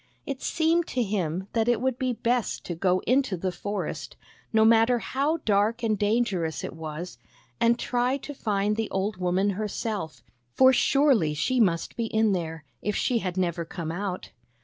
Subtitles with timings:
[0.25, 4.15] It seemed to him that it would be best to go into the forest,
[4.51, 7.19] no matter how dark and dangerous it was,
[7.59, 10.23] and try to find the old woman herself;
[10.55, 14.31] for surely she must be in there, if she had never come out.